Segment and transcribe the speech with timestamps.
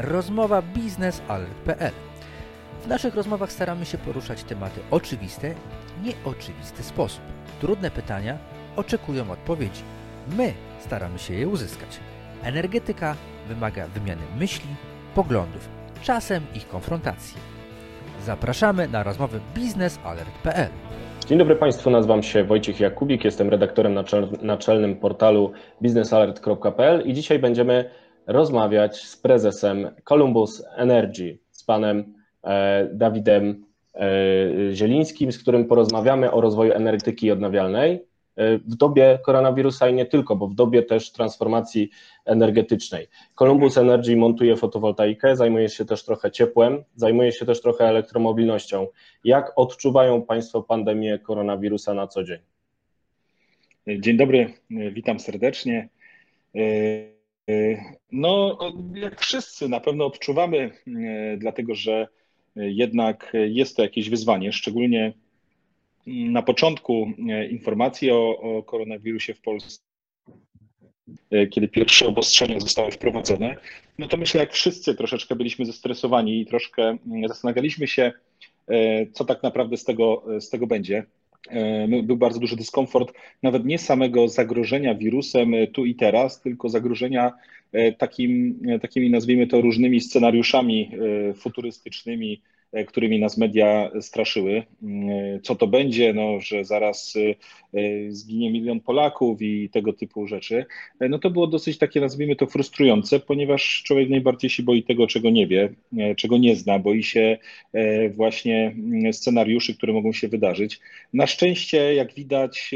[0.00, 1.92] rozmowa biznesalert.pl.
[2.84, 5.54] W naszych rozmowach staramy się poruszać tematy oczywiste,
[6.02, 7.22] nieoczywisty sposób.
[7.60, 8.38] Trudne pytania
[8.76, 9.82] oczekują odpowiedzi.
[10.36, 12.00] My staramy się je uzyskać.
[12.42, 13.16] Energetyka
[13.48, 14.68] wymaga wymiany myśli,
[15.14, 15.68] poglądów,
[16.02, 17.36] czasem ich konfrontacji.
[18.24, 20.68] Zapraszamy na rozmowy biznesalert.pl.
[21.26, 23.94] Dzień dobry Państwu, nazywam się Wojciech Jakubik, jestem redaktorem
[24.42, 27.90] naczelnym portalu biznesalert.pl i dzisiaj będziemy
[28.26, 34.10] rozmawiać z prezesem Columbus Energy, z panem e, Dawidem e,
[34.72, 38.04] Zielińskim, z którym porozmawiamy o rozwoju energetyki odnawialnej
[38.36, 41.90] e, w dobie koronawirusa i nie tylko, bo w dobie też transformacji
[42.24, 43.06] energetycznej.
[43.34, 48.86] Columbus Energy montuje fotowoltaikę, zajmuje się też trochę ciepłem, zajmuje się też trochę elektromobilnością.
[49.24, 52.38] Jak odczuwają Państwo pandemię koronawirusa na co dzień?
[53.98, 55.88] Dzień dobry, witam serdecznie.
[58.12, 58.58] No,
[58.94, 60.70] jak wszyscy na pewno odczuwamy,
[61.38, 62.08] dlatego że
[62.56, 65.12] jednak jest to jakieś wyzwanie, szczególnie
[66.06, 67.12] na początku
[67.50, 69.82] informacji o, o koronawirusie w Polsce,
[71.50, 73.56] kiedy pierwsze obostrzenia zostały wprowadzone,
[73.98, 76.96] no to myślę, jak wszyscy troszeczkę byliśmy zestresowani i troszkę
[77.28, 78.12] zastanawialiśmy się,
[79.12, 81.06] co tak naprawdę z tego, z tego będzie.
[81.48, 86.68] E, był bardzo duży dyskomfort, nawet nie samego zagrożenia wirusem e, tu i teraz, tylko
[86.68, 87.32] zagrożenia
[87.72, 90.90] e, takim, takimi, nazwijmy to, różnymi scenariuszami
[91.36, 92.40] futurystycznymi,
[92.86, 94.62] którymi nas media straszyły.
[94.82, 100.66] Mm, co to będzie, no, że zaraz e, zginie milion Polaków i tego typu rzeczy.
[101.00, 105.06] E, no to było dosyć takie, nazwijmy to, frustrujące, ponieważ człowiek najbardziej się boi tego,
[105.06, 105.74] czego nie wie,
[106.16, 107.38] czego nie zna, boi się
[108.10, 110.80] właśnie mm, scenariuszy, które mogą się wydarzyć.
[111.12, 112.70] Na szczęście, jak widać,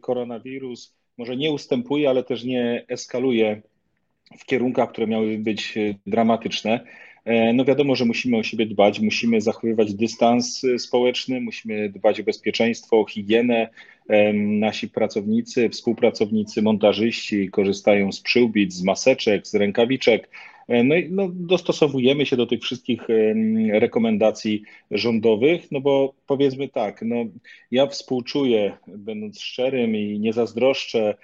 [0.00, 3.62] koronawirus może nie ustępuje, ale też nie eskaluje
[4.38, 5.74] w kierunkach, które miały być
[6.06, 6.80] dramatyczne.
[7.24, 12.20] E, no wiadomo, że musimy o siebie dbać, musimy zachowywać dystans e, społeczny, musimy dbać
[12.20, 13.68] o bezpieczeństwo, o higienę.
[14.08, 20.28] E, nasi pracownicy, współpracownicy, montażyści korzystają z przyłbic, z maseczek, z rękawiczek.
[20.84, 23.06] No i no, dostosowujemy się do tych wszystkich
[23.72, 27.16] rekomendacji rządowych, no bo powiedzmy tak, no,
[27.70, 31.14] ja współczuję, będąc szczerym i nie zazdroszczę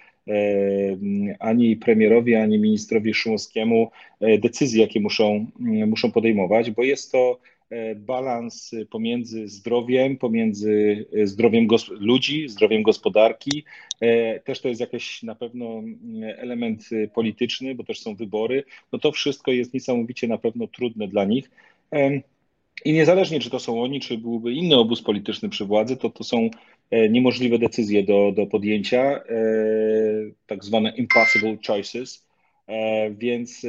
[1.39, 3.91] ani premierowi, ani ministrowi Szumowskiemu
[4.21, 7.39] e, decyzje, jakie muszą, mm, muszą podejmować, bo jest to
[7.71, 13.65] e, balans pomiędzy zdrowiem, pomiędzy e, zdrowiem ludzi, zdrowiem gospodarki.
[14.45, 16.85] Też to jest jakiś na pewno mm, element
[17.15, 18.65] polityczny, bo też są wybory.
[18.93, 21.51] No to wszystko jest niesamowicie na pewno trudne dla nich.
[22.85, 26.25] I niezależnie, czy to są oni, czy byłby inny obóz polityczny przy władzy, to to
[26.25, 26.51] są e,
[26.91, 29.23] niemożliwe decyzje do, do podjęcia, e,
[30.47, 32.29] tak zwane impossible choices,
[32.67, 33.67] e, więc,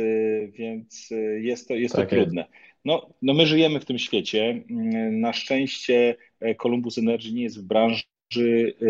[0.52, 1.10] więc
[1.40, 2.46] jest to, jest tak to trudne.
[2.86, 4.64] No, no my żyjemy w tym świecie.
[4.70, 6.16] Mm, na szczęście
[6.58, 8.04] Columbus Energy nie jest w branży,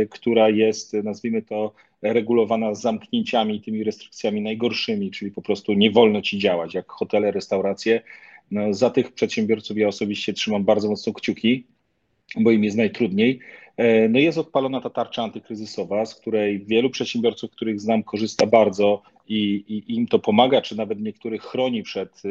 [0.10, 5.92] która jest, nazwijmy to, regulowana z zamknięciami i tymi restrykcjami najgorszymi, czyli po prostu nie
[5.92, 8.02] wolno ci działać, jak hotele, restauracje
[8.52, 11.64] no, za tych przedsiębiorców ja osobiście trzymam bardzo mocno kciuki,
[12.36, 13.40] bo im jest najtrudniej.
[13.80, 19.02] E, no jest odpalona ta tarcza antykryzysowa, z której wielu przedsiębiorców, których znam, korzysta bardzo
[19.28, 22.22] i, i, im to pomaga, czy nawet niektórych chroni przed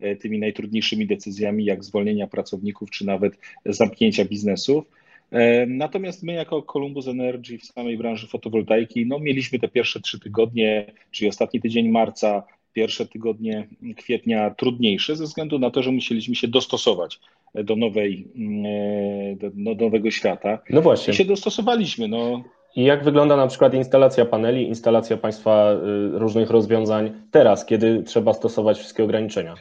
[0.00, 3.32] e, tymi najtrudniejszymi decyzjami, jak zwolnienia pracowników, czy nawet
[3.66, 4.84] zamknięcia biznesów.
[5.30, 10.20] E, natomiast my jako Columbus Energy w samej branży fotowoltaiki, no mieliśmy te pierwsze trzy
[10.20, 16.34] tygodnie, czyli ostatni tydzień marca, pierwsze tygodnie kwietnia trudniejsze ze względu na to, że musieliśmy
[16.34, 17.20] się dostosować
[17.54, 20.58] do, nowej, mm, do, do nowego świata.
[20.70, 21.12] No właśnie.
[21.12, 22.08] I się dostosowaliśmy.
[22.08, 22.42] No.
[22.76, 28.32] I jak wygląda na przykład instalacja paneli, instalacja Państwa y, różnych rozwiązań teraz, kiedy trzeba
[28.32, 29.54] stosować wszystkie ograniczenia?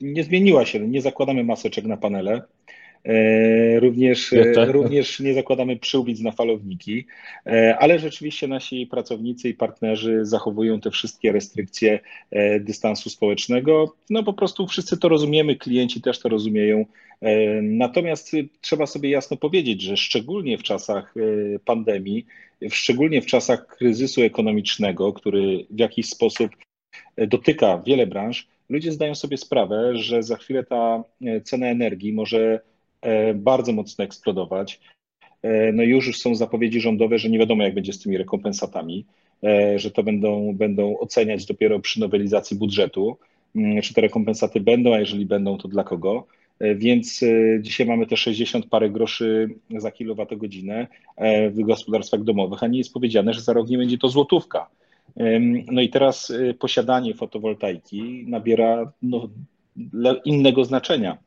[0.00, 0.80] Nie zmieniła się.
[0.80, 2.42] Nie zakładamy maseczek na panele.
[3.08, 7.06] E, również, e, również nie zakładamy przyłbic na falowniki,
[7.46, 12.00] e, ale rzeczywiście nasi pracownicy i partnerzy zachowują te wszystkie restrykcje
[12.60, 13.94] dystansu społecznego.
[14.10, 16.86] No po prostu wszyscy to rozumiemy, klienci też to rozumieją.
[17.62, 21.14] Natomiast trzeba sobie jasno powiedzieć, że szczególnie w czasach
[21.64, 22.26] pandemii,
[22.70, 26.50] szczególnie w czasach kryzysu ekonomicznego, który w jakiś sposób
[27.16, 31.04] dotyka wiele branż, ludzie zdają sobie sprawę, że za chwilę ta
[31.44, 32.60] cena energii może
[33.34, 34.80] bardzo mocno eksplodować.
[35.42, 39.06] E, no już są zapowiedzi rządowe, że nie wiadomo, jak będzie z tymi rekompensatami,
[39.44, 43.16] e, że to będą, będą oceniać dopiero przy nowelizacji budżetu,
[43.56, 46.26] mm, czy te rekompensaty będą, a jeżeli będą, to dla kogo.
[46.76, 47.24] Więc
[47.60, 50.86] dzisiaj mamy te 60 parę groszy za kilowatogodzinę
[51.50, 54.68] w gospodarstwach domowych, a nie jest powiedziane, że za rok nie będzie to złotówka.
[55.72, 59.28] No i teraz posiadanie fotowoltaiki nabiera no,
[60.24, 61.18] innego znaczenia.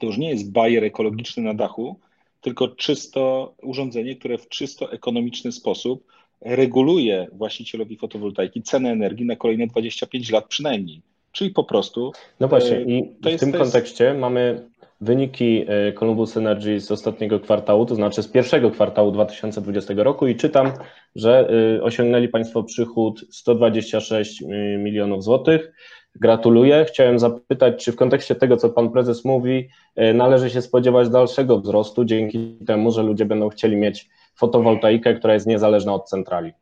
[0.00, 1.96] To już nie jest bajer ekologiczny na dachu,
[2.40, 6.04] tylko czysto urządzenie, które w czysto ekonomiczny sposób
[6.40, 11.02] reguluje właścicielowi fotowoltaiki cenę energii na kolejne 25 lat przynajmniej.
[11.32, 12.12] Czyli po prostu.
[12.40, 14.20] No właśnie, e, i w jest, tym kontekście jest...
[14.20, 14.68] mamy
[15.00, 20.36] wyniki e, Columbus Energy z ostatniego kwartału, to znaczy z pierwszego kwartału 2020 roku i
[20.36, 20.72] czytam,
[21.16, 21.48] że
[21.78, 24.42] e, osiągnęli Państwo przychód 126
[24.78, 25.72] milionów złotych.
[26.14, 26.84] Gratuluję.
[26.88, 29.68] Chciałem zapytać, czy w kontekście tego, co Pan Prezes mówi,
[30.14, 35.46] należy się spodziewać dalszego wzrostu dzięki temu, że ludzie będą chcieli mieć fotowoltaikę, która jest
[35.46, 36.52] niezależna od centrali?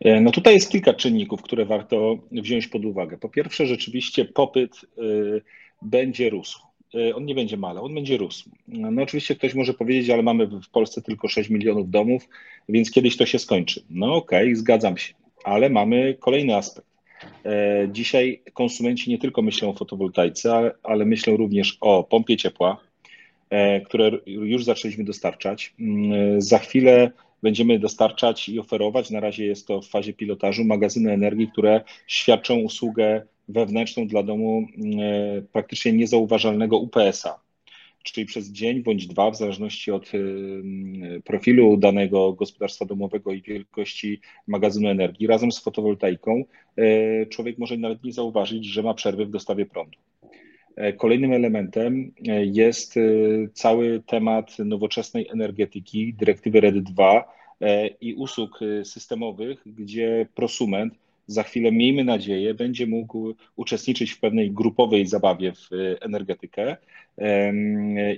[0.00, 3.18] E, no tutaj jest kilka czynników, które warto wziąć pod uwagę.
[3.18, 5.02] Po pierwsze, rzeczywiście popyt e,
[5.82, 6.60] będzie rósł.
[6.94, 8.50] E, on nie będzie malał, on będzie rósł.
[8.68, 12.28] No oczywiście ktoś może powiedzieć, ale mamy w Polsce tylko 6 milionów domów,
[12.68, 13.82] więc kiedyś to się skończy.
[13.90, 15.14] No okej, okay, zgadzam się,
[15.44, 16.88] ale mamy kolejny aspekt.
[17.88, 22.80] Dzisiaj konsumenci nie tylko myślą o fotowoltaice, ale myślą również o pompie ciepła,
[23.86, 25.74] które już zaczęliśmy dostarczać.
[25.80, 27.10] Mm, za chwilę
[27.42, 32.56] będziemy dostarczać i oferować, na razie jest to w fazie pilotażu, magazyny energii, które świadczą
[32.56, 34.66] usługę wewnętrzną dla domu
[35.00, 37.47] e, praktycznie niezauważalnego UPS-a.
[38.02, 40.18] Czyli przez dzień bądź dwa, w zależności od e,
[41.20, 46.44] profilu danego gospodarstwa domowego i wielkości magazynu energii, razem z fotowoltaiką,
[46.76, 49.98] e, człowiek może nawet nie zauważyć, że ma przerwy w dostawie prądu.
[50.96, 52.12] Kolejnym elementem
[52.42, 52.94] jest
[53.52, 57.24] cały temat nowoczesnej energetyki, dyrektywy RED 2
[58.00, 60.94] i usług systemowych, gdzie prosument
[61.28, 65.68] za chwilę, miejmy nadzieję, będzie mógł uczestniczyć w pewnej grupowej zabawie w
[66.00, 66.76] energetykę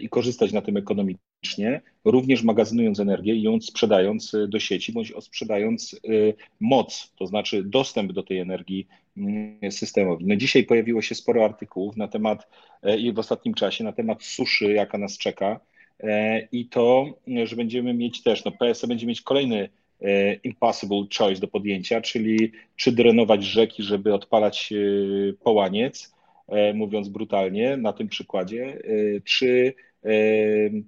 [0.00, 6.00] i korzystać na tym ekonomicznie, również magazynując energię i ją sprzedając do sieci, bądź sprzedając
[6.60, 8.86] moc, to znaczy dostęp do tej energii
[9.16, 10.26] Mm, systemowi.
[10.26, 12.48] No dzisiaj pojawiło się sporo artykułów na temat
[12.82, 15.60] e, i w ostatnim czasie na temat suszy, jaka nas czeka
[16.00, 17.06] e, i to,
[17.44, 19.68] że będziemy mieć też, no PSE będzie mieć kolejny e,
[20.44, 24.72] impossible choice do podjęcia, czyli czy drenować rzeki, żeby odpalać
[25.44, 26.14] połaniec,
[26.74, 28.82] mówiąc brutalnie na tym przykładzie,
[29.24, 29.74] czy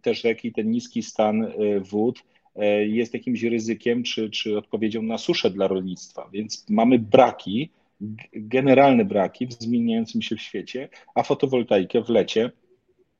[0.03, 2.23] te rzeki, ten niski stan wód
[2.87, 6.29] jest jakimś ryzykiem, czy, czy odpowiedzią na suszę dla rolnictwa.
[6.32, 7.70] Więc mamy braki,
[8.32, 12.50] generalne braki w zmieniającym się w świecie, a fotowoltaikę w lecie,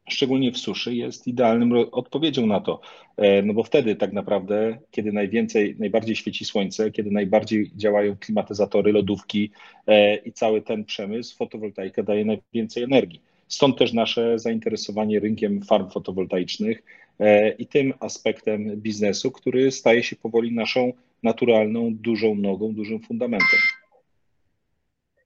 [0.09, 2.81] szczególnie w suszy, jest idealnym odpowiedzią na to.
[3.17, 8.93] E, no bo wtedy tak naprawdę, kiedy najwięcej, najbardziej świeci słońce, kiedy najbardziej działają klimatyzatory,
[8.93, 9.51] lodówki
[9.87, 13.21] e, i cały ten przemysł, fotowoltaika daje najwięcej energii.
[13.49, 16.83] Stąd też nasze zainteresowanie rynkiem farm fotowoltaicznych
[17.21, 23.59] e, i tym aspektem biznesu, który staje się powoli naszą naturalną, dużą nogą, dużym fundamentem.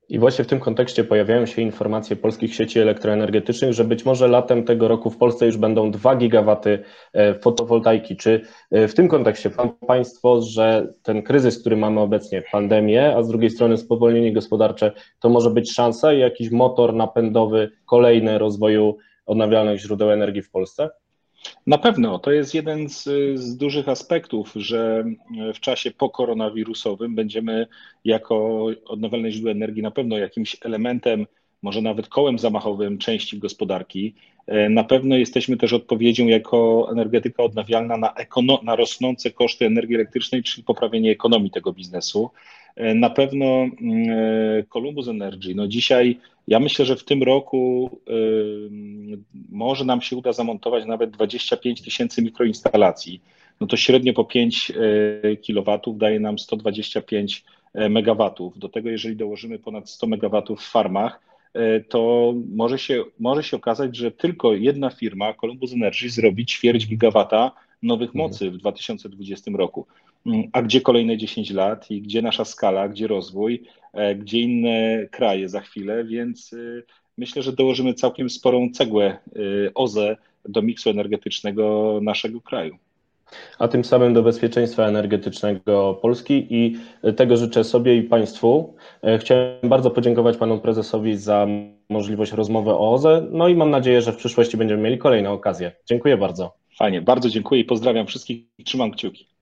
[0.09, 4.65] I właśnie w tym kontekście pojawiają się informacje polskich sieci elektroenergetycznych, że być może latem
[4.65, 6.79] tego roku w Polsce już będą 2 gigawaty
[7.13, 8.17] e, fotowoltaiki.
[8.17, 13.23] Czy e, w tym kontekście Pan Państwo, że ten kryzys, który mamy obecnie, pandemię, a
[13.23, 18.97] z drugiej strony spowolnienie gospodarcze, to może być szansa i jakiś motor napędowy kolejny rozwoju
[19.27, 20.91] odnawialnych źródeł energii w Polsce?
[21.67, 23.05] Na pewno to jest jeden z,
[23.35, 25.05] z, dużych aspektów, że
[25.55, 27.67] w czasie pokoronawirusowym będziemy
[28.05, 31.27] jako odnawialne źródła energii na pewno jakimś elementem,
[31.63, 34.15] może nawet kołem zamachowym części gospodarki.
[34.71, 40.43] Na pewno jesteśmy też odpowiedzią jako energetyka odnawialna na, ekono, na rosnące koszty energii elektrycznej,
[40.43, 42.31] czyli poprawienie ekonomii tego biznesu.
[42.77, 47.91] Na pewno mm, Columbus Energy, no dzisiaj ja myślę, że w tym roku
[49.49, 53.21] może nam się uda zamontować nawet 25 tysięcy mikroinstalacji.
[53.61, 58.53] No to średnio po 5 y, kW daje nam 125 y, MW.
[58.57, 61.21] Do tego, jeżeli dołożymy ponad 100 MW w farmach,
[61.57, 66.87] y, to może się, może się okazać, że tylko jedna firma, Columbus Energy, zrobi ćwierć
[66.87, 68.25] gigawata nowych mhm.
[68.25, 69.87] mocy w 2020 roku.
[70.53, 75.49] A gdzie kolejne 10 lat i gdzie nasza skala, gdzie rozwój, e, gdzie inne kraje
[75.49, 76.83] za chwilę, więc y,
[77.19, 80.17] myślę, że dołożymy całkiem sporą cegłę y, OZE
[80.49, 82.77] do miksu energetycznego naszego kraju.
[83.59, 86.77] A tym samym do bezpieczeństwa energetycznego Polski i
[87.17, 88.75] tego życzę sobie i Państwu.
[89.03, 91.47] E, chciałem bardzo podziękować Panu Prezesowi za
[91.89, 95.73] możliwość rozmowy o OZE, no i mam nadzieję, że w przyszłości będziemy mieli kolejne okazje.
[95.87, 96.55] Dziękuję bardzo.
[96.79, 98.45] Fajnie, bardzo dziękuję i pozdrawiam wszystkich.
[98.65, 99.36] Trzymam kciuki.